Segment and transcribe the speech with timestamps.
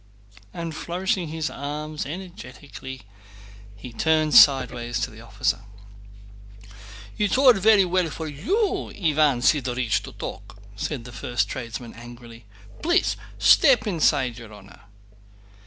[0.51, 3.03] And flourishing his arm energetically
[3.75, 5.59] he turned sideways to the officer.
[7.19, 12.45] "It's all very well for you, Iván Sidórych, to talk," said the first tradesman angrily.
[12.81, 14.79] "Please step inside, your honor!"